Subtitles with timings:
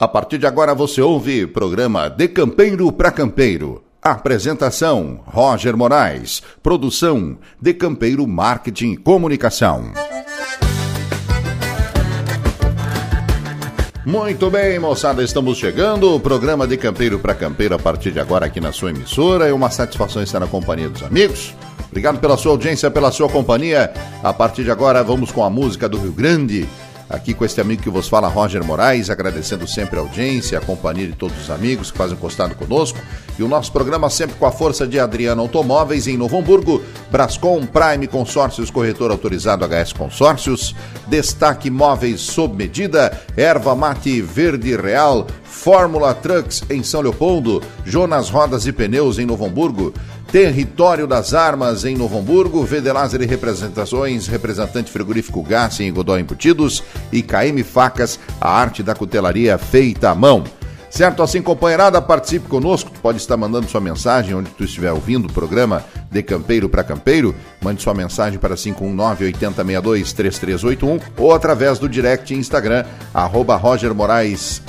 [0.00, 3.84] A partir de agora você ouve programa De Campeiro para Campeiro.
[4.00, 6.42] Apresentação: Roger Moraes.
[6.62, 9.92] Produção: De Campeiro Marketing e Comunicação.
[14.06, 16.14] Muito bem, moçada, estamos chegando.
[16.14, 19.48] O programa de Campeiro para Campeiro a partir de agora aqui na sua emissora.
[19.48, 21.54] É uma satisfação estar na companhia dos amigos.
[21.90, 23.92] Obrigado pela sua audiência, pela sua companhia.
[24.22, 26.66] A partir de agora, vamos com a música do Rio Grande
[27.10, 31.08] aqui com este amigo que vos fala, Roger Moraes, agradecendo sempre a audiência, a companhia
[31.08, 32.98] de todos os amigos que fazem encostado conosco.
[33.36, 36.80] E o nosso programa sempre com a força de Adriano Automóveis em Novo Hamburgo,
[37.10, 40.74] Brascom, Prime Consórcios, corretor autorizado HS Consórcios,
[41.08, 48.66] Destaque Móveis sob medida, Erva Mate Verde Real, Fórmula Trucks em São Leopoldo, Jonas Rodas
[48.66, 49.92] e Pneus em Novo Hamburgo,
[50.30, 56.16] Território das Armas em Novo Hamburgo, VD Laser e Representações, representante frigorífico Gás em Godó
[56.16, 60.44] Embutidos e KM Facas, a arte da cutelaria feita à mão.
[60.90, 61.22] Certo?
[61.22, 62.90] Assim, companheirada, participe conosco.
[62.90, 66.82] Tu pode estar mandando sua mensagem onde tu estiver ouvindo o programa de Campeiro para
[66.82, 67.34] Campeiro.
[67.62, 74.60] Mande sua mensagem para 519-8062-3381 ou através do direct Instagram, arroba Roger Moraes,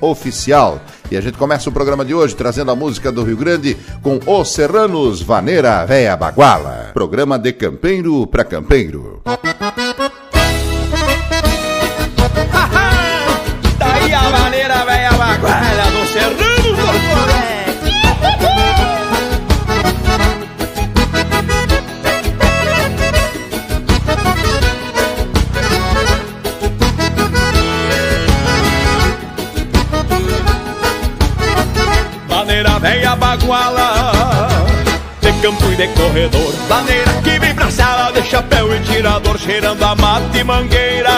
[0.00, 0.80] oficial.
[1.10, 4.18] E a gente começa o programa de hoje trazendo a música do Rio Grande com
[4.26, 6.90] Os Serranos, Vaneira Véia Baguala.
[6.94, 9.20] Programa de Campeiro para Campeiro.
[36.14, 36.54] Corredor.
[37.24, 41.10] Que vem pra sala De chapéu e tirador Cheirando a mata e mangueira.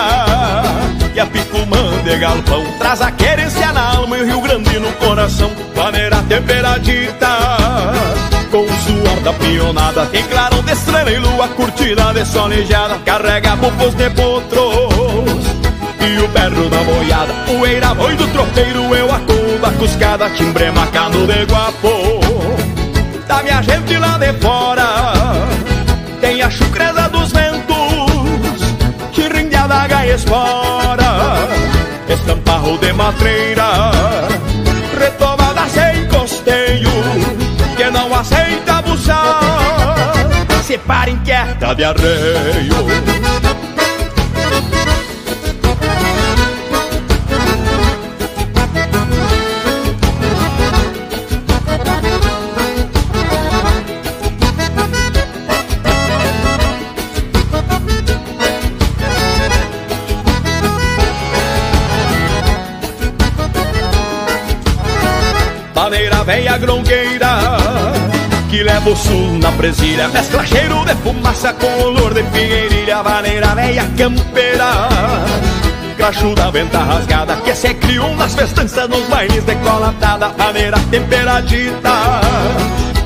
[1.15, 4.91] E a picumã de galpão Traz a querência na alma e o Rio Grande no
[4.93, 5.51] coração.
[5.77, 7.29] Maneira temperadita
[8.51, 13.57] Com o suor da pionada Em clarão de estrela e lua curtida de solejada Carrega
[13.57, 15.47] bufos de potros.
[16.01, 21.45] E o berro da boiada Poeira boi do tropeiro, eu a cuscada Timbre macano de
[21.45, 22.26] guapo
[23.27, 24.87] Da minha gente lá de fora
[26.21, 28.63] Tem a chucreza dos ventos
[29.13, 31.07] Que rinde a daga e espora
[32.27, 33.91] estamparro de matreira,
[34.99, 36.91] retomada sem costeio,
[37.77, 40.13] que não aceita abusar,
[40.65, 43.76] se para inquieta de arreio.
[65.77, 67.37] Maneira velha grongueira
[68.51, 70.09] Que leva o sul na presilha.
[70.09, 74.89] Mescla cheiro de fumaça com olor de figueirilha Maneira velha campeira
[75.97, 81.93] Crachuda, venta rasgada Que se criou nas festanças Nos bailes decolatada Maneira temperadita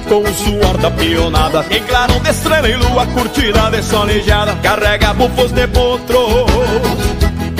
[0.08, 1.64] com o suor da pionada.
[1.70, 7.09] Em clarão de estrela e lua curtida de solejada Carrega bufos de potros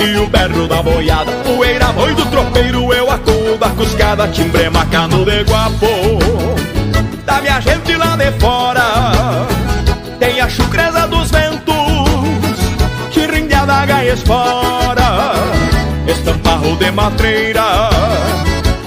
[0.01, 5.23] e o berro da boiada Poeira boi do tropeiro, eu acudo da cuscada Timbre macano
[5.23, 6.19] de guapo
[7.25, 8.83] Da minha gente lá de fora
[10.19, 12.59] Tem a chucreza dos ventos
[13.11, 15.33] Que rinde a daga e espora
[16.07, 17.89] Estamparro de matreira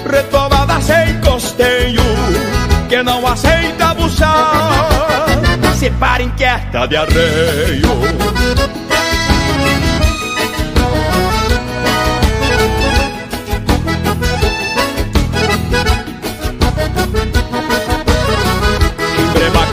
[0.09, 2.03] Retomada sem costeio
[2.89, 4.87] Que não aceita buçar
[5.75, 8.74] Se para inquieta de arreio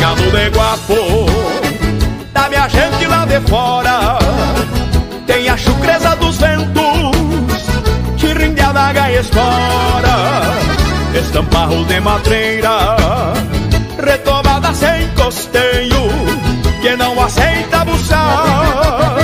[0.03, 1.27] Cabo de Guapo.
[2.33, 4.19] Da minha gente lá de fora.
[5.29, 7.63] Tem a chucreza dos ventos
[8.17, 10.57] Que rinde a daga e espora
[11.15, 12.97] Estamparro de madreira
[14.05, 16.09] Retomada sem costeio
[16.83, 19.19] Que não aceita buçar.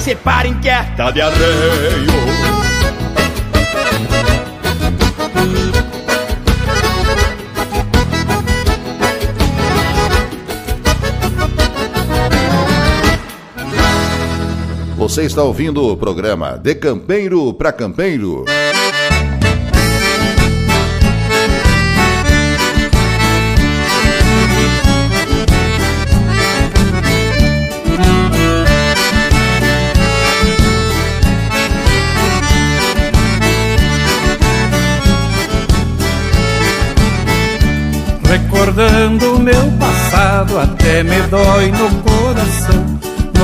[0.00, 2.73] Se para inquieta de arreio
[15.14, 18.44] Você está ouvindo o programa De Campeiro para Campeiro.
[38.24, 42.93] Recordando o meu passado, até me dói no coração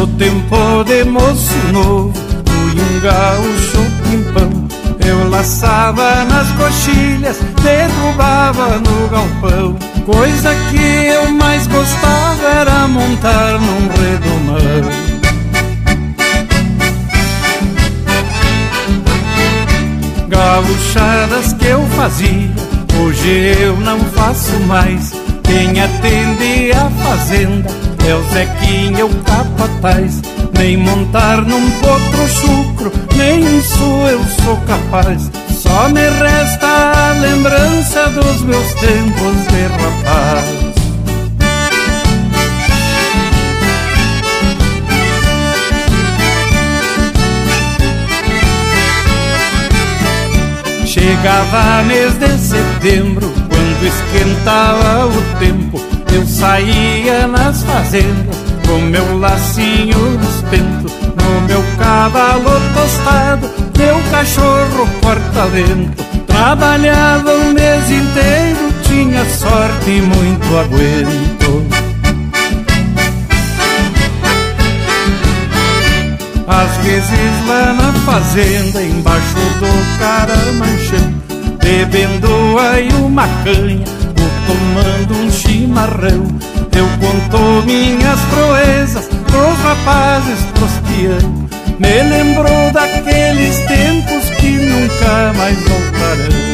[0.01, 2.15] no tempo de moço novo,
[2.47, 4.67] fui um gaúcho pimpão
[5.07, 9.77] Eu laçava nas coxilhas, derrubava no galpão.
[10.07, 14.91] Coisa que eu mais gostava era montar num redomão.
[20.29, 22.51] Gaúchadas que eu fazia
[23.05, 25.13] Hoje eu não faço mais.
[25.45, 30.21] Quem atende a fazenda é o Zequinha, o capataz.
[30.59, 35.31] Nem montar num potro chucro, nem isso eu sou capaz.
[35.51, 40.71] Só me resta a lembrança dos meus tempos de rapaz.
[50.85, 55.90] Chegava mês de setembro, quando esquentava o tempo, eu
[56.41, 66.03] saía nas fazendas com meu lacinho nos pentos, no meu cavalo tostado, meu cachorro corta-vento.
[66.27, 71.67] Trabalhava o mês inteiro, tinha sorte e muito aguento.
[76.49, 81.21] Às vezes lá na fazenda, embaixo do caramanchão
[81.63, 83.85] Bebendo aí uma canha,
[84.51, 86.27] tomando um chimarrão.
[86.77, 95.57] Eu conto minhas proezas pros rapazes, pros pianos Me lembrou daqueles tempos que nunca mais
[95.59, 96.51] voltarão.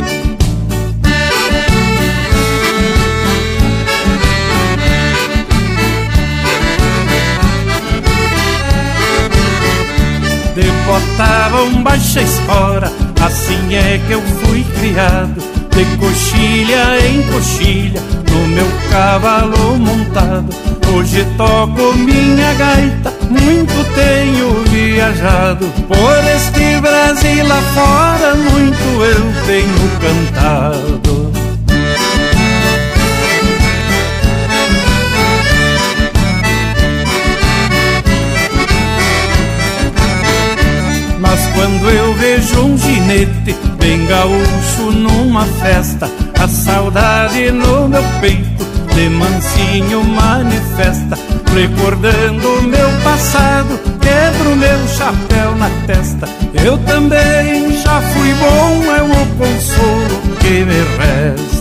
[10.86, 15.42] Botava um baixa espora, assim é que eu fui criado,
[15.76, 18.00] de coxilha em coxilha,
[18.32, 20.48] no meu cavalo montado.
[20.94, 29.90] Hoje toco minha gaita, muito tenho viajado, por este Brasil lá fora, muito eu tenho
[30.00, 31.32] cantado.
[41.20, 46.10] Mas quando eu vejo um ginete bem gaúcho numa festa,
[46.42, 51.16] a saudade no meu peito de mansinho manifesta,
[51.54, 56.28] recordando meu passado, quebro meu chapéu na testa.
[56.64, 61.55] Eu também já fui bom, é o consolo que me resta.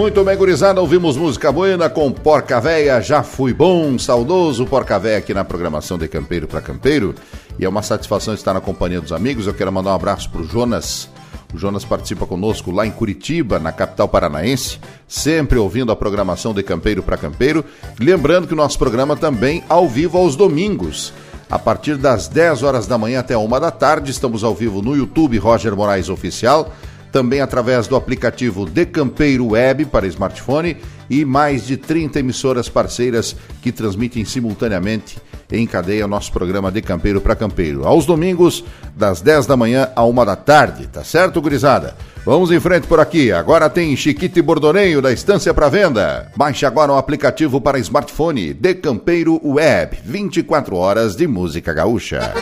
[0.00, 5.18] Muito bem, gurizada, ouvimos música buena com Porca Véia, já fui bom, saudoso Porca Véia
[5.18, 7.14] aqui na programação de Campeiro para Campeiro.
[7.58, 9.46] E é uma satisfação estar na companhia dos amigos.
[9.46, 11.06] Eu quero mandar um abraço para o Jonas.
[11.52, 16.62] O Jonas participa conosco lá em Curitiba, na capital paranaense, sempre ouvindo a programação de
[16.62, 17.62] Campeiro para Campeiro.
[18.00, 21.12] Lembrando que o nosso programa também ao vivo aos domingos.
[21.50, 24.96] A partir das 10 horas da manhã até uma da tarde, estamos ao vivo no
[24.96, 26.72] YouTube Roger Moraes Oficial
[27.10, 30.76] também através do aplicativo De Campeiro Web para smartphone
[31.08, 35.18] e mais de 30 emissoras parceiras que transmitem simultaneamente
[35.52, 37.86] em cadeia nosso programa De Campeiro para Campeiro.
[37.86, 38.64] Aos domingos,
[38.96, 41.96] das 10 da manhã a 1 da tarde, tá certo, gurizada?
[42.24, 43.32] Vamos em frente por aqui.
[43.32, 46.30] Agora tem Chiquite e Bordoneio da Estância para Venda.
[46.36, 49.98] Baixe agora o aplicativo para smartphone De Campeiro Web.
[50.04, 52.34] 24 horas de música gaúcha.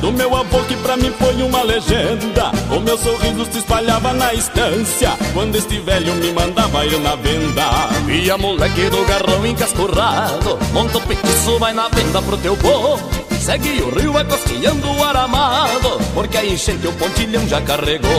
[0.00, 2.52] Do meu avô que pra mim foi uma legenda.
[2.70, 5.10] O meu sorriso se espalhava na estância.
[5.34, 7.64] Quando este velho me mandava ir na venda.
[8.08, 10.58] E a moleque do garrão encascurrado.
[10.72, 13.00] Monta o petiço, vai na venda pro teu povo
[13.40, 18.10] Segue o rio, vai costeando o aramado Porque a enchente o pontilhão já carregou.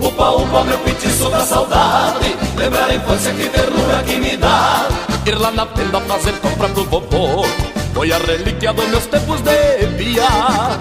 [0.00, 2.36] Upa, upa, meu petiço da saudade.
[2.56, 4.88] Lembrar a infância que ternura que me dá.
[5.24, 9.86] Ir lá na venda fazer compra pro vovô foi a relíquia dos meus tempos de
[9.96, 10.78] piar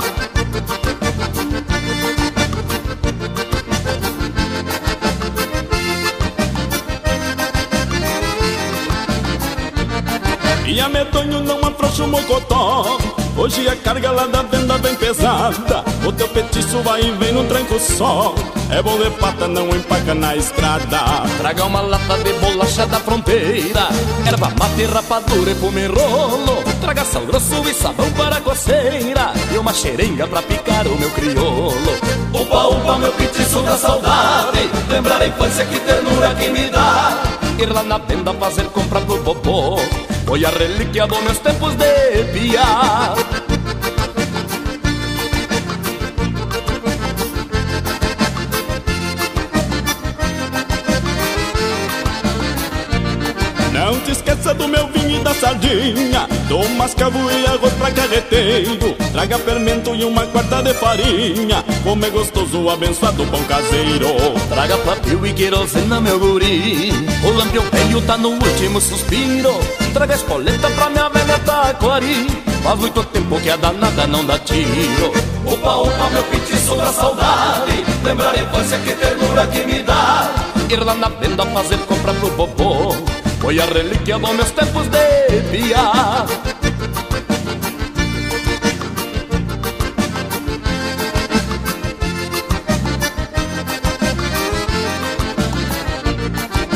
[10.67, 12.97] E a medonho não afrouxa o mocotó
[13.37, 15.83] Hoje a carga lá da venda vem pesada.
[16.05, 18.35] O teu petiço vai e vem no tranco só
[18.69, 20.99] É bom de pata, não empaca na estrada.
[21.37, 23.87] Traga uma lata de bolacha da fronteira
[24.25, 29.33] Erva mate, rapadura e pumirolo Traga sal grosso e sabão para coceira.
[29.51, 31.73] E uma xeringa pra picar o meu crioulo.
[32.31, 34.69] Upa, upa, meu petiço da saudade.
[34.87, 37.23] Lembrar a infância, que ternura que me dá.
[37.57, 39.79] Ir lá na venda fazer compra pro popô.
[40.27, 42.61] Foi a relíquia dos meus tempos de pia.
[53.73, 58.93] Não te esqueça do meu vinho e da sardinha Do mascavo e arroz pra carreteiro.
[59.11, 61.63] Traga fermento e uma quarta de farinha.
[61.83, 64.07] Como é gostoso abençoado pão caseiro.
[64.47, 66.91] Traga papel e querosena, meu guri.
[67.23, 69.59] O lampião velho tá no último suspiro.
[69.91, 72.27] Traga espoleta pra minha velha taquari.
[72.61, 75.13] Faz muito tempo que a danada não dá tiro.
[75.45, 77.83] Opa, opa, meu petiço da saudade.
[78.03, 80.31] Lembrar a infância, que ternura que me dá.
[80.69, 85.41] Ir lá na venda fazer compra pro bobô foi a relíquia dos meus tempos de
[85.51, 86.25] pia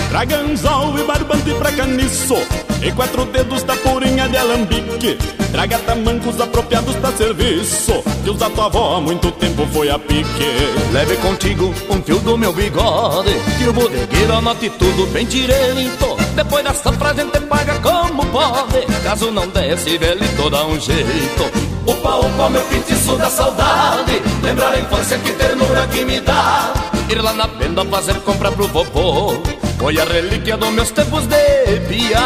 [0.09, 2.35] Traga anzol e barbante pra caniço
[2.83, 5.17] E quatro dedos da purinha de alambique.
[5.51, 10.51] Traga tamancos apropriados pra serviço Que usa tua avó há muito tempo foi a pique.
[10.93, 16.63] Leve contigo um fio do meu bigode Que o bodegueiro anote tudo bem direito Depois
[16.63, 18.85] da safra a gente paga como pode.
[19.03, 21.43] Caso não desse, velho dá um jeito.
[21.85, 24.21] Opa, opa, meu petiço da saudade.
[24.41, 26.73] Lembrar a infância, que ternura que me dá.
[27.09, 29.33] Ir lá na venda fazer compra pro vovô.
[29.77, 32.21] Foi a relíquia dos meus tempos de pia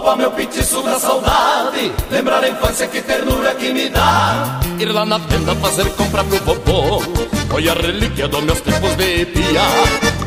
[0.00, 1.92] Opa, meu petiço da saudade.
[2.10, 4.58] Lembrar a infância, que ternura que me dá.
[4.78, 7.02] Ir lá na venda fazer compra pro vovô.
[7.50, 9.60] Foi a relíquia dos meus tempos de pia.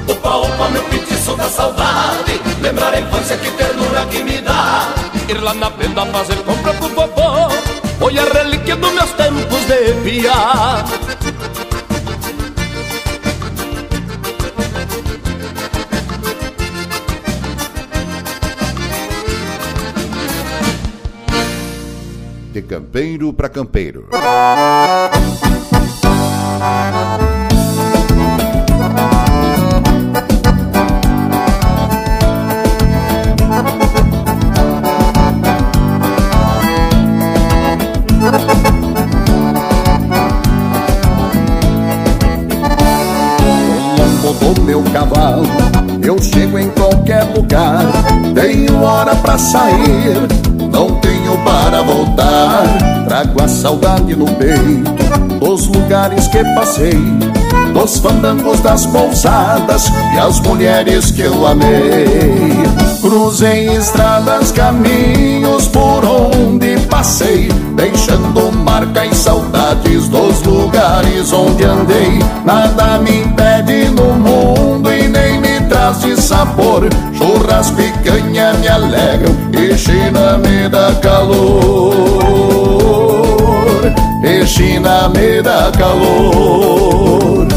[0.08, 2.40] Opa, opa, meu petiço da saudade.
[2.62, 4.94] Lembrar a infância, que ternura que me dá.
[5.28, 7.50] Ir lá na venda fazer compra pro vovô.
[7.98, 10.84] Foi a relíquia dos meus tempos de pia
[22.54, 24.10] de campeiro para campeiro.
[44.54, 45.48] do meu cavalo,
[46.04, 47.86] eu chego em qualquer lugar.
[48.36, 50.28] Tenho hora para sair,
[53.64, 54.92] saudade no peito
[55.40, 57.00] dos lugares que passei,
[57.74, 62.52] dos fandangos das pousadas e as mulheres que eu amei.
[63.00, 72.20] Cruzei estradas, caminhos por onde passei, deixando marca e saudades dos lugares onde andei.
[72.44, 76.90] Nada me impede no mundo e nem me traz de sabor.
[77.14, 82.53] Churras, picanha me alegram e China me dá calor.
[84.46, 87.48] China me dá calor.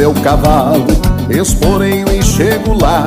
[0.00, 0.86] meu cavalo,
[1.28, 3.06] esporeio e chego lá.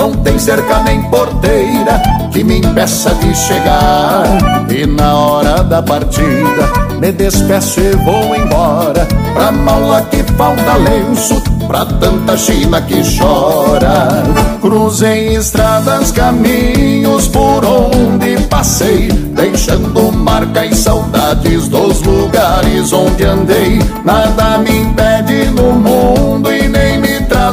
[0.00, 2.00] Não tem cerca nem porteira
[2.32, 4.24] que me impeça de chegar.
[4.70, 9.06] E na hora da partida, me despeço e vou embora.
[9.34, 14.22] Pra mala que falta lenço, pra tanta China que chora.
[14.62, 23.78] Cruzei estradas, caminhos por onde passei, deixando marca e saudades dos lugares onde andei.
[24.02, 25.99] Nada me impede no mundo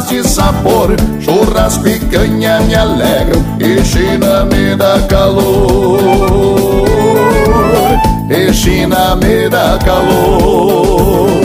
[0.10, 0.96] de sabor.
[1.20, 6.88] Churras, picanha me alegram e China me dá calor.
[8.30, 11.37] E China me dá calor.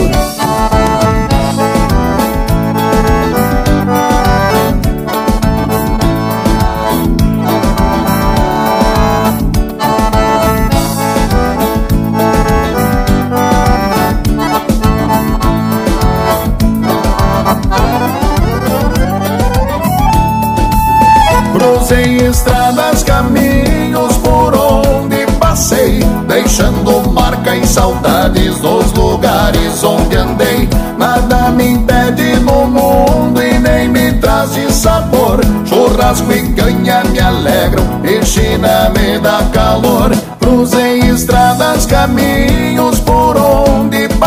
[21.83, 25.99] cruzei estradas, caminhos por onde passei,
[26.29, 30.69] deixando marca e saudades dos lugares onde andei.
[30.97, 35.41] Nada me impede no mundo e nem me traz de sabor.
[35.67, 40.11] Churrasco e ganha, me alegro, e China me dá calor.
[40.39, 42.92] Cruzei estradas, caminhos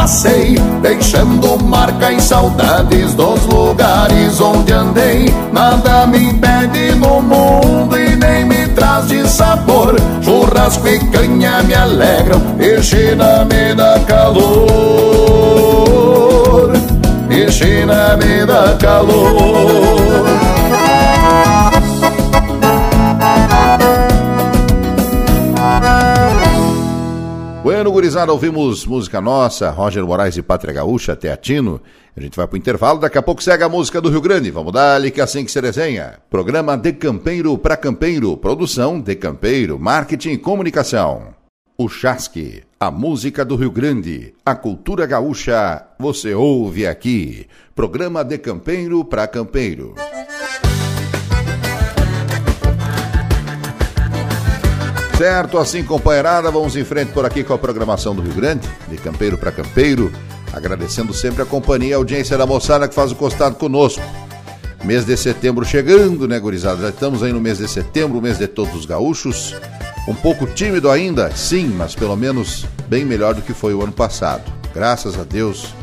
[0.07, 5.35] passei, deixando marca e saudades dos lugares onde andei.
[5.53, 9.97] Nada me impede no mundo e nem me traz de sabor.
[10.23, 14.37] Churrasco e canha me alegram e China me dá calor.
[17.29, 19.86] E China me dá calor.
[28.07, 31.81] Gurizada, ouvimos música nossa, Roger Moraes e Pátria Gaúcha, Teatino.
[32.17, 34.49] A gente vai pro intervalo, daqui a pouco segue a música do Rio Grande.
[34.49, 36.21] Vamos dar que é assim que se desenha.
[36.31, 41.35] Programa De Campeiro para Campeiro, produção De Campeiro, marketing e comunicação.
[41.77, 47.49] O Chasque, a música do Rio Grande, a cultura gaúcha, você ouve aqui.
[47.75, 49.97] Programa De Campeiro para Campeiro.
[55.16, 58.99] Certo, assim, companheirada, vamos em frente por aqui com a programação do Rio Grande, de
[58.99, 60.12] campeiro para campeiro,
[60.52, 64.02] agradecendo sempre a companhia e a audiência da moçada que faz o costado conosco.
[64.85, 66.82] Mês de setembro chegando, né, gurizada?
[66.82, 69.54] Já estamos aí no mês de setembro, mês de todos os gaúchos.
[70.06, 73.92] Um pouco tímido ainda, sim, mas pelo menos bem melhor do que foi o ano
[73.92, 74.44] passado.
[74.75, 75.75] Graças a Deus,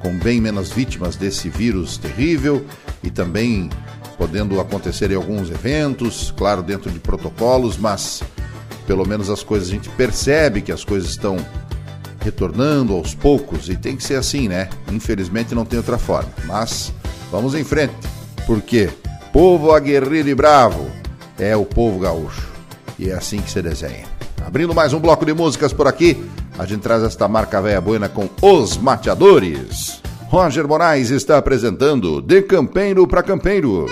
[0.00, 2.66] com bem menos vítimas desse vírus terrível
[3.04, 3.70] e também
[4.18, 8.20] podendo acontecer em alguns eventos, claro, dentro de protocolos, mas
[8.90, 11.36] pelo menos as coisas, a gente percebe que as coisas estão
[12.24, 14.68] retornando aos poucos e tem que ser assim, né?
[14.90, 16.28] Infelizmente não tem outra forma.
[16.44, 16.92] Mas
[17.30, 17.94] vamos em frente,
[18.48, 18.90] porque
[19.32, 20.90] povo aguerrido e bravo
[21.38, 22.48] é o povo gaúcho
[22.98, 24.06] e é assim que se desenha.
[24.44, 28.08] Abrindo mais um bloco de músicas por aqui, a gente traz esta marca velha boina
[28.08, 30.02] com Os Mateadores.
[30.30, 33.86] Roger Moraes está apresentando De Campeiro para Campeiro.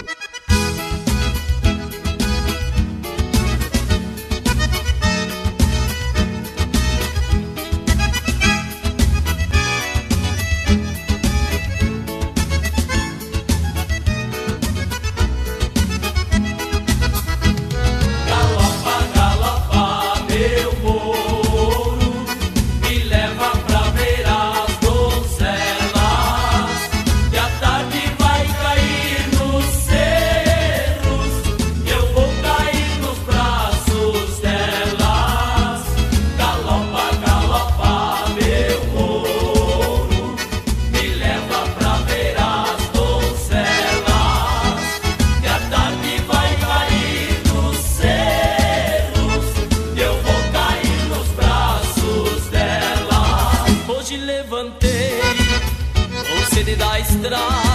[57.20, 57.67] Sem minha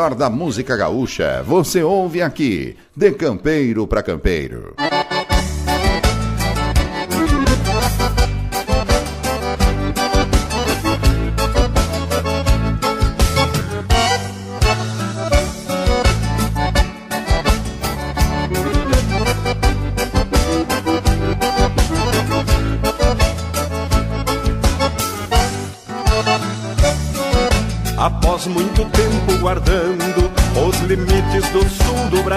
[0.00, 4.74] melhor da música gaúcha você ouve aqui, de campeiro para campeiro.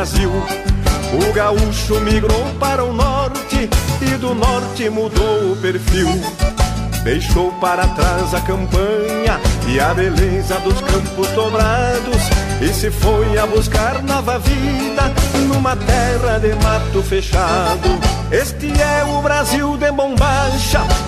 [0.03, 0.32] Brasil.
[1.13, 3.69] O gaúcho migrou para o norte
[4.01, 6.10] e do norte mudou o perfil.
[7.03, 12.21] Deixou para trás a campanha e a beleza dos campos dobrados
[12.60, 15.13] e se foi a buscar nova vida
[15.47, 17.89] numa terra de mato fechado.
[18.29, 20.82] Este é o Brasil de bombacha,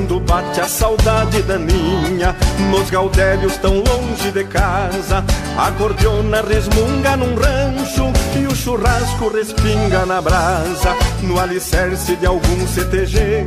[0.00, 2.34] Quando bate a saudade da ninha
[2.70, 5.22] Nos gaudérios tão longe de casa
[5.58, 12.66] A cordiona resmunga num rancho E o churrasco respinga na brasa No alicerce de algum
[12.66, 13.46] CTG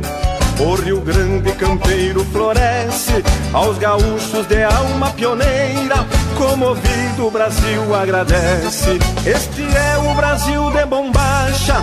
[0.60, 6.06] o Rio Grande campeiro floresce aos gaúchos de alma pioneira.
[6.38, 8.98] Comovido o Brasil agradece.
[9.26, 11.82] Este é o Brasil de bombacha,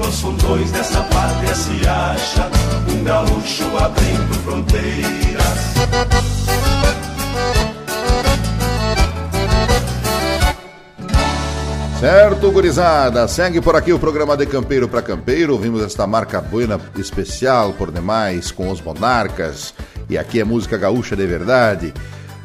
[0.00, 2.50] Nos fundões dessa pátria se acha
[2.90, 5.40] um gaúcho abrindo fronteiras.
[12.00, 13.28] Certo, gurizada.
[13.28, 15.52] Segue por aqui o programa de Campeiro para Campeiro.
[15.52, 19.74] Ouvimos esta marca buena especial por demais com os Monarcas.
[20.08, 21.92] E aqui é música gaúcha de verdade.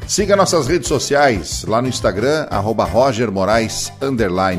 [0.06, 3.90] Siga nossas redes sociais, lá no Instagram, arroba Roger Moraes,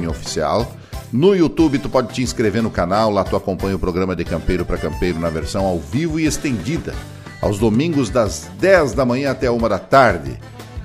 [0.10, 0.77] oficial.
[1.12, 4.66] No YouTube tu pode te inscrever no canal, lá tu acompanha o programa de Campeiro
[4.66, 6.94] para Campeiro na versão ao vivo e estendida,
[7.42, 10.38] aos domingos das 10 da manhã até a 1 da tarde.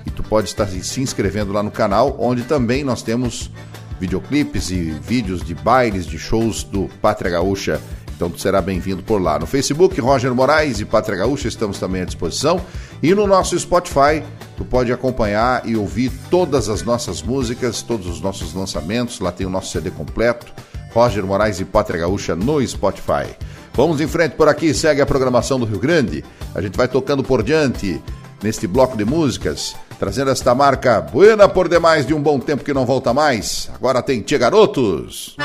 [0.07, 3.51] E tu pode estar se inscrevendo lá no canal, onde também nós temos
[3.99, 7.81] videoclipes e vídeos de bailes, de shows do Pátria Gaúcha.
[8.23, 9.37] Então tu será bem-vindo por lá.
[9.37, 12.61] No Facebook, Roger Moraes e Pátria Gaúcha estamos também à disposição.
[13.03, 14.23] E no nosso Spotify,
[14.57, 19.19] tu pode acompanhar e ouvir todas as nossas músicas, todos os nossos lançamentos.
[19.19, 20.47] Lá tem o nosso CD completo.
[20.95, 23.27] Roger Moraes e Pátria Gaúcha no Spotify.
[23.75, 26.25] Vamos em frente por aqui, segue a programação do Rio Grande.
[26.55, 28.01] A gente vai tocando por diante
[28.41, 32.75] neste bloco de músicas trazendo esta marca buena por demais de um bom tempo que
[32.75, 33.71] não volta mais.
[33.73, 35.37] Agora tem Tia Garotos.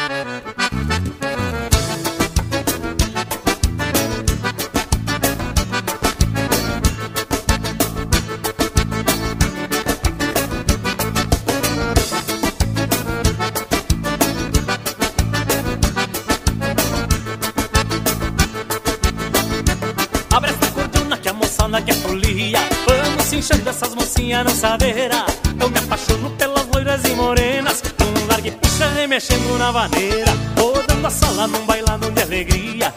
[24.28, 25.26] Minha lançadeira
[25.58, 31.10] Eu me apaixono pelas loiras e morenas Num largue puxa remexendo na vaneira Rodando a
[31.10, 32.94] sala num bailado de alegria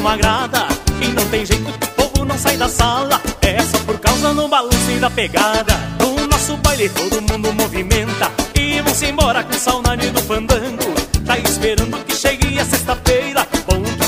[0.00, 0.66] não agrada.
[1.00, 3.20] E não tem jeito que o povo não sai da sala.
[3.42, 5.74] É só por causa do balanço e da pegada.
[6.00, 8.30] No nosso baile todo mundo movimenta.
[8.54, 10.94] E vão-se embora com saudade do fandango.
[11.26, 13.46] Tá esperando que chegue a sexta-feira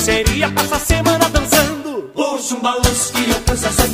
[0.02, 2.10] seria passar a semana dançando.
[2.12, 3.86] Puxa um balanço que alcança essa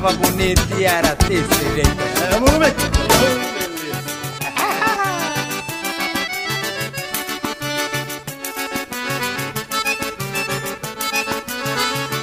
[0.00, 1.90] ficava bonita e era desse jeito.
[2.30, 2.74] Vamos ver.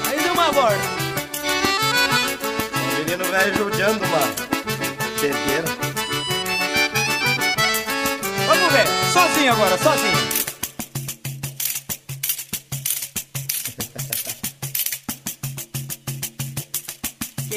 [0.08, 0.76] Aí deu uma volta.
[2.74, 4.22] O menino velho judiando uma
[5.20, 5.68] cheteira.
[8.48, 10.16] Vamos ver, sozinho agora, sozinho.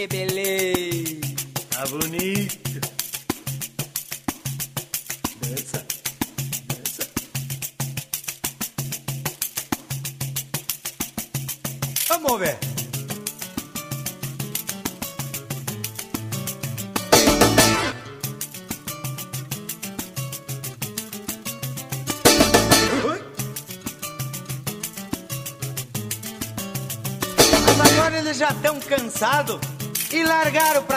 [0.00, 1.20] Que beleza!
[5.72, 5.79] Tá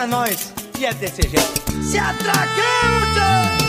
[0.03, 0.53] pra nós.
[0.79, 1.83] E é desse jeito.
[1.83, 3.62] Se atraqueu,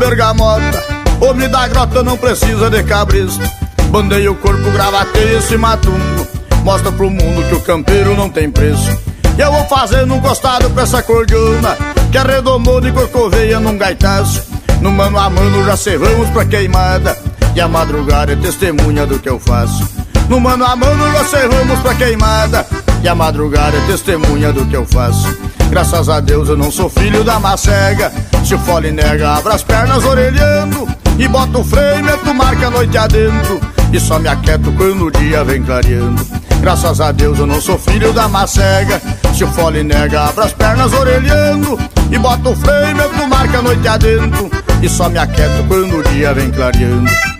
[0.07, 0.85] Bergamota.
[1.21, 3.43] Homem da grota não precisa de cabresto.
[3.91, 6.27] Bandei o corpo, gravatei esse matungo
[6.65, 8.91] Mostra pro mundo que o campeiro não tem preço.
[9.39, 11.77] E eu vou fazendo um costado pra essa cordiona
[12.11, 14.43] Que arredomou de corcoveia num gaitaço.
[14.81, 17.17] No mano a mano já cerramos pra queimada
[17.55, 19.89] E a madrugada é testemunha do que eu faço.
[20.29, 22.67] No mano a mano já cerramos pra queimada
[23.03, 25.46] E a madrugada é testemunha do que eu faço
[25.77, 28.11] Graças a Deus eu não sou filho da macega
[28.43, 32.71] Se o fole nega, abra as pernas orelhando E bota o freio, meto marca a
[32.71, 33.61] noite adentro.
[33.93, 36.27] E só me aquieto quando o dia vem clareando.
[36.63, 39.03] Graças a Deus eu não sou filho da macega
[39.35, 41.79] Se o fole nega, abra as pernas orelhando
[42.11, 44.51] E bota o freio, meto marca a noite adentro.
[44.81, 47.36] E só me aquieto quando o dia vem clareando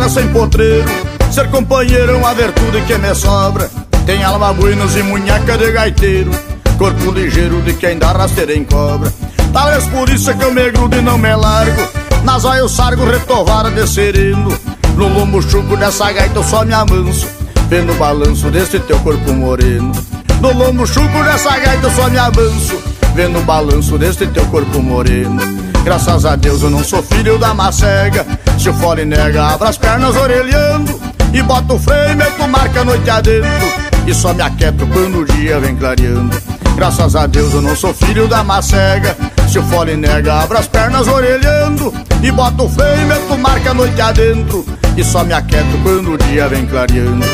[0.00, 0.88] potrada sem potreiro
[1.30, 3.70] Ser companheiro é uma virtude que me sobra.
[4.06, 6.30] Tem alma buenas e munheca de gaiteiro
[6.78, 9.12] Corpo ligeiro de quem dá rasteira em cobra.
[9.52, 11.88] Talvez por isso é que eu me grudo e não me largo.
[12.24, 14.58] Nas eu sargo retovara de sereno
[14.96, 17.26] No lombo chuco dessa gaita eu só me amanso
[17.68, 19.92] Vendo o balanço desse teu corpo moreno.
[20.40, 22.82] No lombo chuco dessa gaita eu só me avanço
[23.14, 27.54] Vendo o balanço desse teu corpo moreno Graças a Deus eu não sou filho da
[27.54, 28.26] macega.
[28.58, 31.00] Se o fole nega, abra as pernas orelhando
[31.32, 33.90] E bota o freio, meto marca a noite adentro.
[34.06, 36.36] E só me aquieto quando o dia vem clareando.
[36.76, 39.16] Graças a Deus eu não sou filho da macega.
[39.48, 43.74] Se o fole nega, abra as pernas orelhando E bota o freio, meto marca a
[43.74, 44.64] noite adentro.
[44.96, 47.24] E só me aquieto quando o dia vem clareando.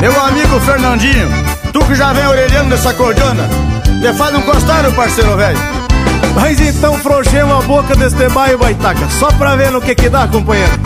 [0.00, 1.28] Meu amigo Fernandinho,
[1.78, 3.46] tu que já vem orelhando dessa cordiona,
[4.00, 5.58] te faz um costado, parceiro velho.
[6.34, 10.26] Mas então frouxemos a boca deste baio, baitaca, só pra ver no que que dá,
[10.26, 10.72] companheiro.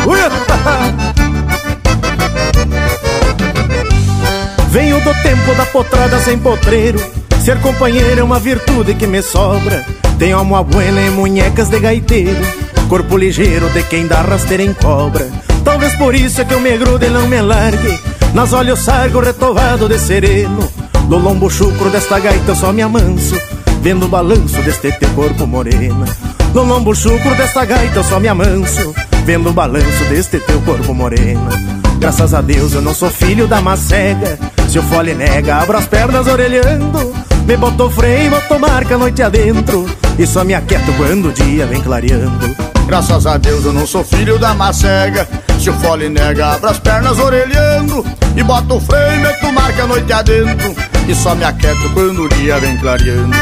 [4.71, 6.99] Venho do tempo da potrada sem potreiro,
[7.41, 9.85] ser companheiro é uma virtude que me sobra.
[10.19, 12.43] Tenho alma buena e munhecas de gaiteiro,
[12.89, 15.31] corpo ligeiro de quem dá rasteira em cobra.
[15.65, 18.01] Talvez por isso é que eu me grude e não me largue
[18.33, 20.80] Nas olhos sargo retovado de sereno
[21.11, 23.35] No lombo chucro desta gaita só me amanso
[23.83, 26.07] Vendo o balanço deste teu corpo morena.
[26.55, 28.95] No lombo chucro desta gaita só me amanso
[29.25, 31.51] Vendo o balanço deste teu corpo morena.
[31.99, 35.89] Graças a Deus eu não sou filho da macega Se o fole nega, abro as
[35.89, 37.13] pernas orelhando.
[37.45, 41.83] Me botou freio, botou marca noite adentro E só me aquieto quando o dia vem
[41.83, 42.55] clareando.
[42.87, 45.27] Graças a Deus eu não sou filho da macega
[45.61, 48.03] Se o fole nega, abra as pernas orelhando
[48.35, 50.75] E bota o freio, meto marca a noite adentro
[51.07, 53.37] E só me aquieto quando o dia vem clareando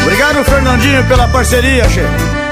[0.00, 2.44] Obrigado, Fernandinho, pela parceria, chefe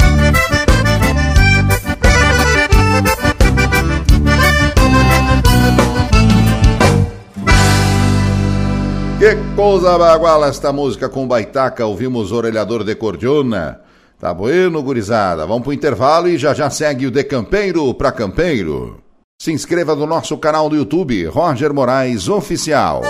[9.19, 11.87] Que coisa baguala esta música com baitaca.
[11.87, 13.82] Ouvimos Orelhador de Cordiona.
[14.23, 15.45] Tá bueno, gurizada.
[15.45, 19.03] Vamos pro intervalo e já já segue o De Campeiro pra Campeiro.
[19.37, 23.03] Se inscreva no nosso canal do YouTube, Roger Moraes Oficial.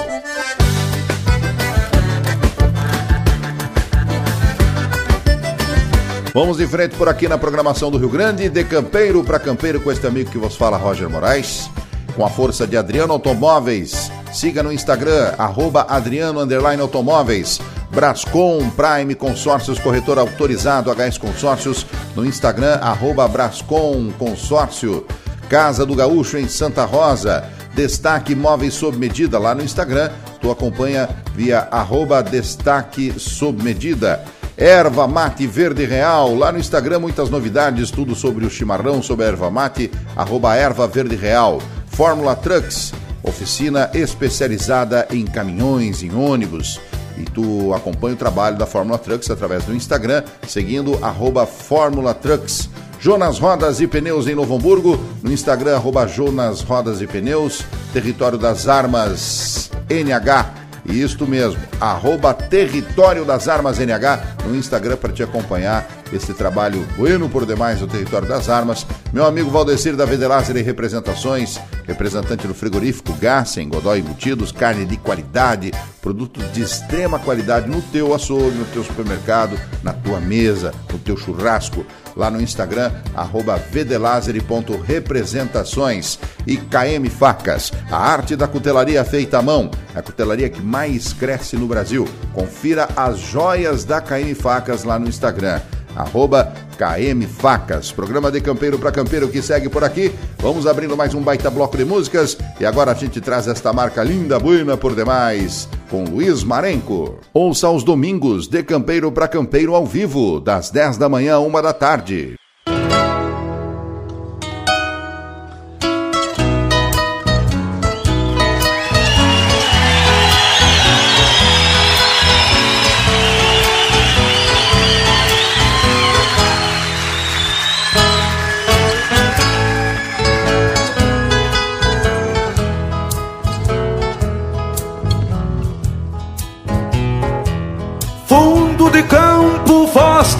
[6.32, 9.92] Vamos em frente por aqui na programação do Rio Grande, de campeiro para campeiro com
[9.92, 11.68] este amigo que vos fala, Roger Moraes,
[12.16, 14.10] com a força de Adriano Automóveis.
[14.32, 16.40] Siga no Instagram, arroba Adriano
[16.80, 17.60] Automóveis.
[17.92, 21.86] Brascom Prime Consórcios, corretor autorizado HS Consórcios,
[22.16, 25.06] no Instagram, arroba Brascom Consórcio.
[25.50, 27.44] Casa do Gaúcho em Santa Rosa.
[27.74, 30.10] Destaque Móveis Sob Medida lá no Instagram.
[30.40, 34.24] Tu acompanha via arroba Destaque Sob Medida.
[34.56, 39.28] Erva Mate Verde Real, lá no Instagram muitas novidades, tudo sobre o chimarrão, sobre a
[39.28, 41.60] erva mate, arroba erva verde real.
[41.86, 46.78] Fórmula Trucks, oficina especializada em caminhões, em ônibus.
[47.16, 52.68] E tu acompanha o trabalho da Fórmula Trucks através do Instagram, seguindo arroba Fórmula Trucks.
[52.98, 58.38] Jonas Rodas e Pneus em Novo Hamburgo, no Instagram, arroba Jonas Rodas e Pneus, território
[58.38, 60.62] das armas NH.
[60.84, 67.28] Isto mesmo, arroba Território das Armas NH, no Instagram para te acompanhar esse trabalho bueno
[67.28, 68.86] por demais no território das armas.
[69.12, 74.96] Meu amigo Valdecir da Vedelazer e Representações, representante do frigorífico Gassen, Godói Embutidos, carne de
[74.96, 80.98] qualidade, produtos de extrema qualidade no teu açougue, no teu supermercado, na tua mesa, no
[80.98, 81.84] teu churrasco
[82.16, 89.68] lá no Instagram, arroba vedelazeri.representações e KM Facas, a arte da cutelaria feita à mão,
[89.94, 92.08] a cutelaria que mais cresce no Brasil.
[92.32, 95.60] Confira as joias da KM Facas lá no Instagram
[95.96, 97.92] arroba KM Facas.
[97.92, 100.12] Programa de Campeiro para Campeiro que segue por aqui.
[100.38, 104.02] Vamos abrindo mais um baita bloco de músicas e agora a gente traz esta marca
[104.02, 107.18] linda, buena por demais, com Luiz Marenco.
[107.32, 111.52] Ouça aos domingos de Campeiro para Campeiro ao vivo, das 10 da manhã a 1
[111.62, 112.41] da tarde.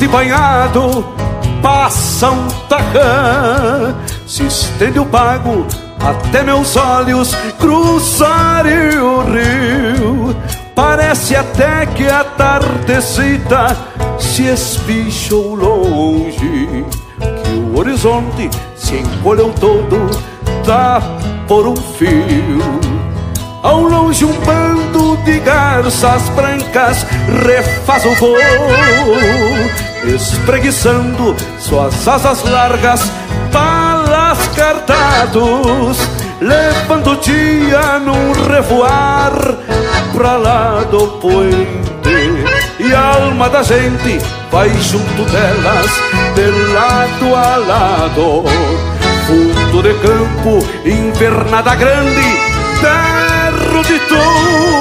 [0.03, 1.05] E banhado,
[1.63, 3.95] passa um tacã,
[4.27, 5.65] se estende o pago
[6.01, 10.37] até meus olhos cruzarem o rio.
[10.75, 13.77] Parece até que a tardecita
[14.19, 16.85] se espichou longe,
[17.45, 20.11] que o horizonte se encolheu todo,
[20.65, 21.01] tá
[21.47, 22.81] por um fio.
[23.63, 27.07] Ao longe um bando de garças brancas
[27.47, 28.37] refaz o voo
[30.05, 33.11] Espreguiçando suas asas largas
[33.53, 35.99] Balas cartados
[36.41, 39.33] Levando o dia num revoar
[40.13, 42.43] Pra lá do puente.
[42.81, 44.19] E a alma da gente
[44.51, 45.91] vai junto delas
[46.35, 48.45] De lado a lado.
[49.27, 54.72] Fundo de campo, invernada grande Ferro de touro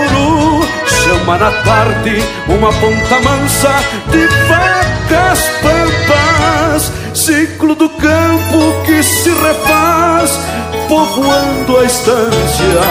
[1.21, 2.17] Chama na tarde
[2.47, 3.69] uma ponta mansa
[4.09, 10.39] De vacas pampas Ciclo do campo que se refaz
[10.87, 12.81] Povoando a estância.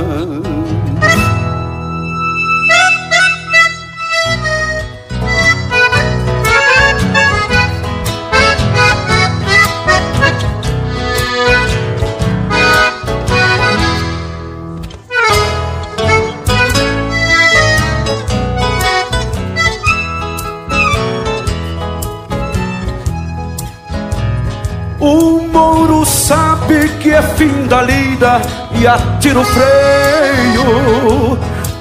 [27.35, 28.41] fim da lida
[28.79, 31.37] e atira o freio,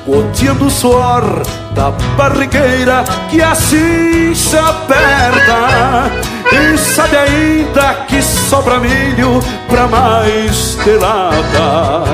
[0.06, 1.42] goteando o suor
[1.72, 6.10] da barrigueira que assim se aperta.
[6.52, 12.04] E sabe ainda que sobra milho pra mais telada.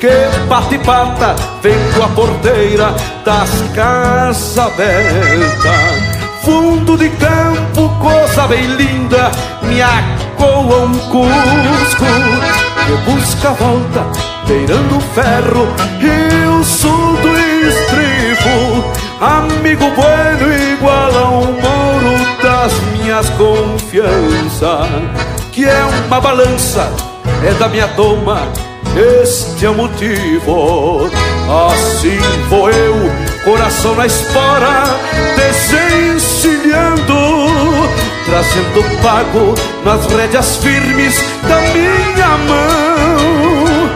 [0.00, 2.94] Que bate pata vem com a porteira
[3.24, 6.20] das casas abertas.
[6.42, 9.30] Fundo de campo, coisa bem linda,
[9.62, 12.06] me acoa um cusco
[12.90, 14.04] que busca a volta,
[14.46, 15.68] beirando o ferro
[16.00, 17.28] e o sul do
[17.68, 18.84] estribo.
[19.20, 21.60] Amigo bueno igual a um
[22.42, 24.88] das minhas confianças,
[25.52, 26.92] que é uma balança,
[27.46, 28.40] é da minha toma,
[28.96, 31.10] este é o motivo.
[31.70, 32.18] Assim
[32.48, 32.96] vou eu,
[33.44, 34.84] coração na espora,
[35.36, 36.19] desencilhando,
[38.30, 39.54] trazendo pago
[39.84, 43.90] nas rédeas firmes da minha mão.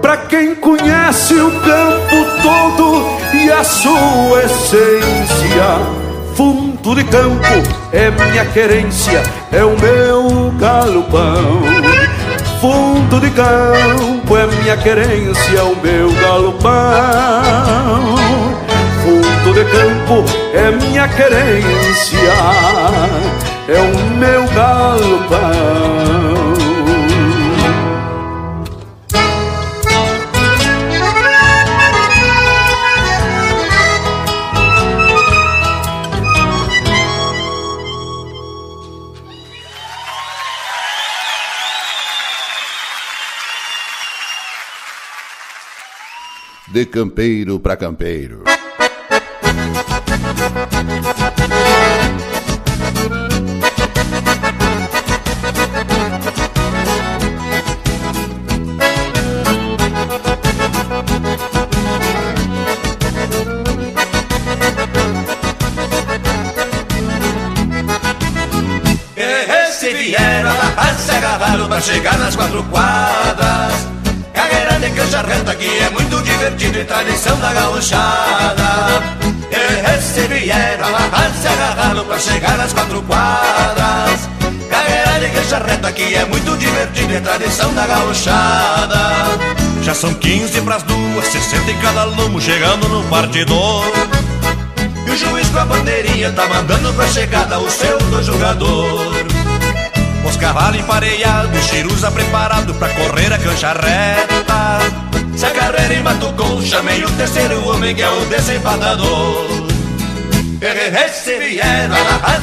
[0.00, 5.78] Pra quem conhece o campo todo e a sua essência,
[6.34, 7.62] fundo de campo
[7.92, 9.22] é minha querência,
[9.52, 11.60] é o meu galopão.
[12.60, 16.70] Fundo de campo é minha querência, é o meu galopão.
[19.04, 20.24] Fundo de campo
[20.54, 22.32] é minha querência,
[23.68, 26.06] é o meu galopão.
[46.68, 48.55] De campeiro para campeiro.
[71.76, 73.86] Pra chegar nas quatro quadras.
[74.32, 79.02] Carreira de cancha reta que é muito divertido e tradição da gauchada.
[80.00, 80.86] Se vieram,
[81.38, 84.28] se agarraram pra chegar nas quatro quadras.
[84.70, 88.98] Carreira de cancha reta que é muito divertido e tradição da gauchada.
[89.82, 93.84] Já são 15 pras duas, 60 em cada lomo, chegando no partidor.
[95.06, 99.15] E o juiz com a bandeirinha tá mandando pra chegada o seu do jogador.
[100.46, 104.78] Os cavalos empareados, Chiruza preparado pra correr a cancha reta.
[105.36, 109.44] Se a carreira embatucou, chamei o terceiro homem que é o desempadador.
[111.12, 111.96] Se vieram,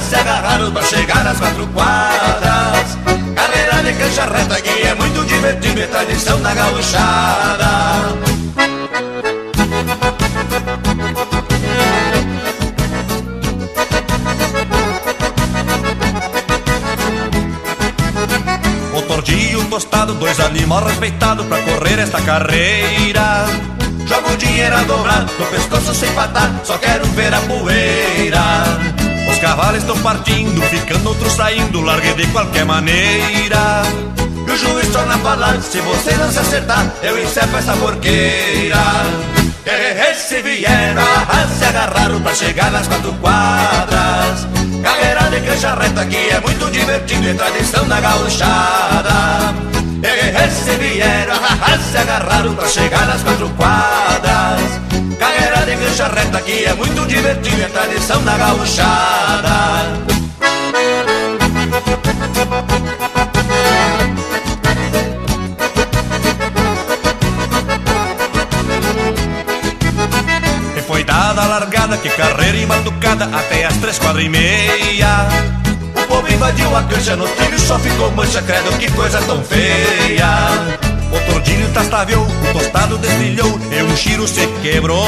[0.10, 2.98] se agarraram pra chegar nas quatro quadras.
[3.36, 7.64] Carreira de cancha reta que é muito divertido e tradição da gauchada.
[20.20, 23.46] Dois animais respeitados pra correr esta carreira.
[24.08, 28.40] Jogo dinheiro a dobrar, no pescoço sem patar, só quero ver a poeira.
[29.32, 33.82] Os cavalos estão partindo, ficando outros saindo, larguei de qualquer maneira.
[34.48, 38.78] E o juiz torna a falar, se você não se acertar, eu encerro essa porqueira.
[40.16, 41.02] Se vieram,
[41.58, 44.48] se agarraram pra chegar nas quatro quadras.
[44.84, 49.54] Carreira de cancha reta que é muito divertido e tradição da gauchada.
[50.52, 51.36] Se vieram,
[51.92, 54.82] se agarraram pra chegar nas quatro quadras.
[55.18, 60.04] Carreira de cancha reta que é muito divertido e tradição da gauchada.
[72.04, 75.26] E a que carreira embatucada até as três quadras e meia.
[75.96, 80.28] O povo invadiu a cancha no trilho, só ficou mancha, credo, que coisa tão feia.
[81.14, 85.08] O tordilho tastaveou, o tostado destilhou e um chiro se quebrou.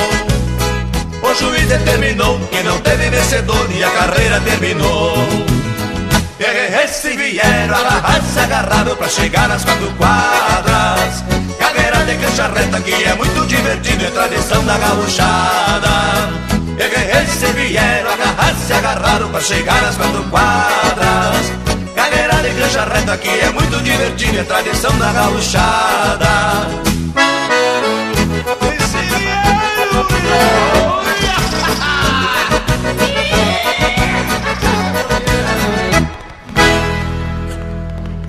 [1.21, 5.15] O juiz determinou que não teve vencedor e a carreira terminou.
[6.87, 7.75] Se vieram,
[8.33, 11.23] se agarraram pra chegar nas quatro quadras.
[11.59, 16.54] Carreira de cancha reta que é muito divertido, é tradição da gauchada.
[16.75, 18.11] Se vieram,
[18.65, 21.51] se agarraram pra chegar nas quatro quadras.
[21.95, 26.25] Carreira de cancha reta que é muito divertido, é tradição da gauchada.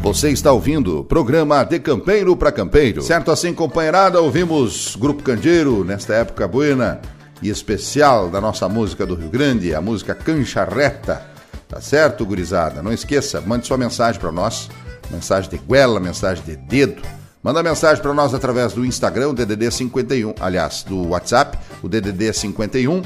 [0.02, 3.02] Você está ouvindo o programa De Campeiro para Campeiro.
[3.02, 7.00] Certo assim, companheirada, ouvimos Grupo Candeiro nesta época buena
[7.42, 11.22] e especial da nossa música do Rio Grande, a música Cancha Reta.
[11.68, 12.82] Tá certo, gurizada?
[12.82, 14.70] Não esqueça, mande sua mensagem para nós,
[15.10, 17.02] mensagem de guela, mensagem de dedo.
[17.42, 23.02] Manda mensagem para nós através do Instagram, DDD 51, aliás, do WhatsApp, o DDD 51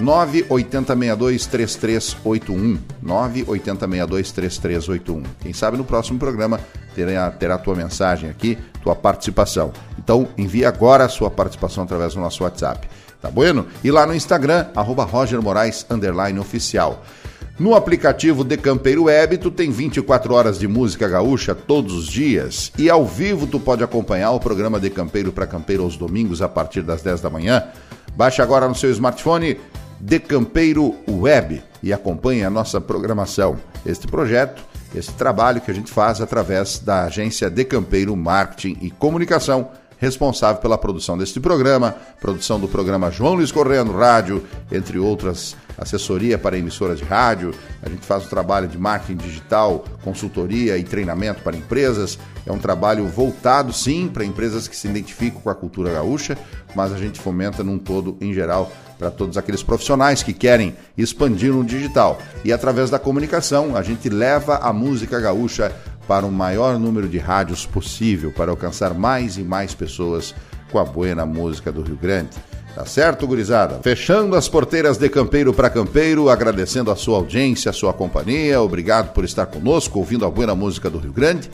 [0.00, 2.78] 980623381.
[3.04, 5.24] 980623381.
[5.40, 6.58] Quem sabe no próximo programa
[6.94, 9.70] terá, terá tua mensagem aqui, tua participação.
[9.98, 12.88] Então envie agora a sua participação através do nosso WhatsApp.
[13.24, 13.64] Tá bueno?
[13.82, 15.86] E lá no Instagram, arroba Roger Moraes,
[16.38, 17.02] oficial.
[17.58, 22.70] No aplicativo de Campeiro Web, tu tem 24 horas de música gaúcha todos os dias.
[22.76, 26.50] E ao vivo tu pode acompanhar o programa de Campeiro para Campeiro aos domingos a
[26.50, 27.64] partir das 10 da manhã.
[28.14, 29.58] Baixe agora no seu smartphone
[29.98, 33.56] de Campeiro Web e acompanhe a nossa programação.
[33.86, 34.62] Este projeto,
[34.94, 39.70] esse trabalho que a gente faz através da agência De Campeiro Marketing e Comunicação,
[40.04, 45.56] responsável pela produção deste programa, produção do programa João Luiz Correia no rádio, entre outras
[45.78, 47.52] assessoria para emissoras de rádio,
[47.82, 52.18] a gente faz o trabalho de marketing digital, consultoria e treinamento para empresas.
[52.46, 56.38] É um trabalho voltado, sim, para empresas que se identificam com a cultura gaúcha,
[56.74, 61.52] mas a gente fomenta num todo, em geral, para todos aqueles profissionais que querem expandir
[61.52, 62.18] no digital.
[62.44, 65.72] E através da comunicação, a gente leva a música gaúcha
[66.06, 70.34] para o maior número de rádios possível, para alcançar mais e mais pessoas
[70.70, 72.30] com a buena música do Rio Grande.
[72.74, 73.78] Tá certo, gurizada?
[73.82, 79.12] Fechando as porteiras de campeiro para campeiro, agradecendo a sua audiência, a sua companhia, obrigado
[79.12, 81.48] por estar conosco, ouvindo a buena música do Rio Grande.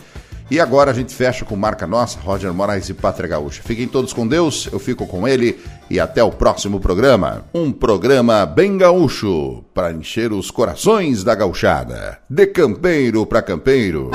[0.51, 3.63] E agora a gente fecha com marca nossa, Roger Moraes e Pátria Gaúcha.
[3.65, 7.45] Fiquem todos com Deus, eu fico com ele e até o próximo programa.
[7.55, 12.19] Um programa bem gaúcho para encher os corações da gauchada.
[12.29, 14.11] De campeiro para campeiro.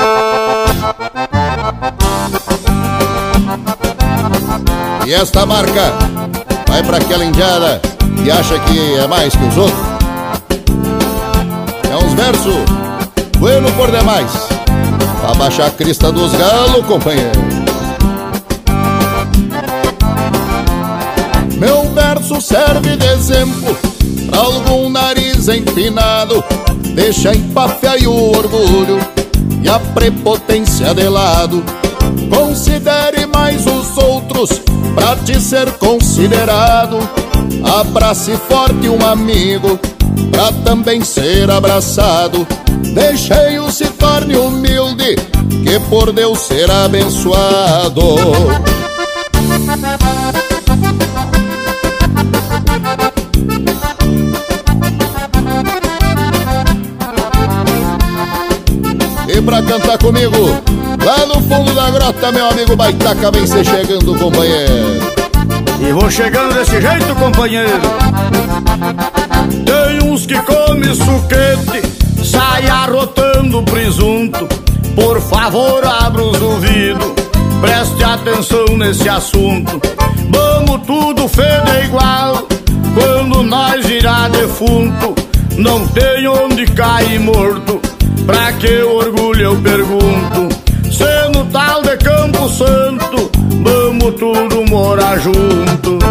[5.08, 5.94] E esta marca
[6.68, 7.80] vai para aquela indiada
[8.22, 9.86] que acha que é mais que os outros.
[11.90, 12.66] É uns versos
[13.40, 14.65] bueno por demais.
[15.28, 17.42] Abaixa a crista dos galos, companheiro.
[21.58, 23.76] Meu verso serve de exemplo
[24.30, 26.44] pra algum nariz empinado.
[26.94, 29.00] Deixa empafia o orgulho
[29.64, 31.64] e a prepotência de lado.
[32.30, 34.62] Considere mais os outros
[34.94, 36.98] pra te ser considerado.
[37.80, 39.80] Abrace forte um amigo
[40.32, 42.46] pra também ser abraçado.
[42.96, 45.18] Deixei-o se torne humilde,
[45.66, 48.16] que por Deus ser abençoado.
[59.28, 60.38] E pra cantar comigo,
[61.04, 65.02] lá no fundo da grota, meu amigo Baitaca vem se chegando, companheiro.
[65.82, 67.82] E vou chegando desse jeito, companheiro.
[69.66, 74.48] Tem uns que comem suquete, sai arrotando presunto.
[74.96, 77.14] Por favor, abra os ouvidos,
[77.62, 79.80] preste atenção nesse assunto.
[80.30, 82.48] Vamos tudo feder igual,
[82.94, 85.14] quando nós virar defunto.
[85.58, 87.80] Não tem onde cair morto,
[88.26, 90.56] pra que orgulho eu pergunto.
[90.92, 93.32] Se no tal de Campo Santo,
[93.64, 96.05] vamos tudo morar junto.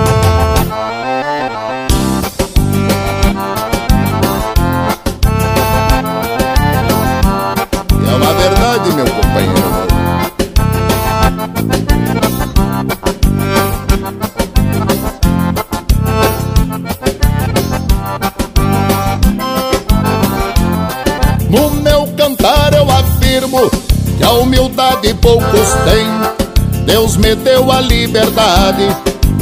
[25.65, 26.85] Poucos têm.
[26.85, 28.87] Deus me deu a liberdade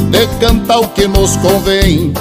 [0.09, 2.13] de cantar o que nos convém.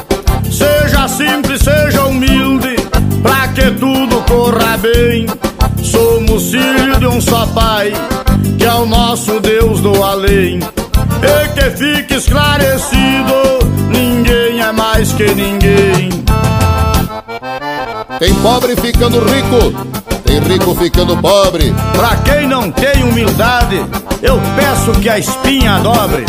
[0.51, 2.77] Seja simples, seja humilde,
[3.23, 5.27] pra que tudo corra bem.
[5.83, 7.93] Somos filhos de um só Pai,
[8.59, 10.59] que é o nosso Deus do além.
[10.59, 13.35] E que fique esclarecido,
[13.89, 16.11] ninguém é mais que ninguém.
[18.19, 20.02] Tem pobre ficando rico,
[20.33, 21.75] tem rico ficando pobre.
[21.95, 23.85] Pra quem não tem humildade,
[24.23, 26.25] eu peço que a espinha dobre.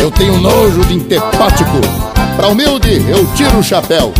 [0.00, 1.80] Eu tenho nojo de intepático.
[2.36, 4.12] Pra humilde, eu tiro o chapéu.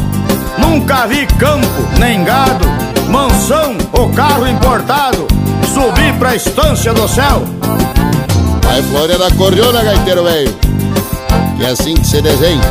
[0.58, 1.66] Nunca vi campo,
[1.98, 2.64] nem gado,
[3.08, 5.26] mansão ou carro importado
[5.72, 7.42] subir pra estância do céu.
[8.62, 10.54] Vai Flória da Cordiona, gaiteiro velho.
[11.56, 12.62] Que é assim que se desenha.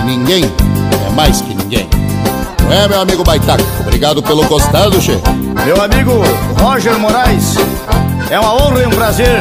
[0.00, 1.99] E ninguém é mais que ninguém.
[2.72, 3.62] É, meu amigo Baitaca?
[3.80, 5.12] Obrigado pelo costado, che.
[5.64, 6.12] Meu amigo
[6.60, 7.56] Roger Moraes,
[8.30, 9.40] é uma honra e um prazer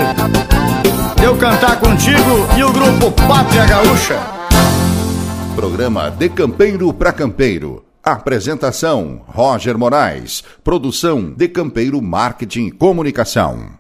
[1.24, 4.18] eu cantar contigo e o grupo Pátria Gaúcha.
[5.56, 7.84] Programa De Campeiro para Campeiro.
[8.04, 10.44] Apresentação: Roger Moraes.
[10.64, 13.79] Produção De Campeiro Marketing e Comunicação.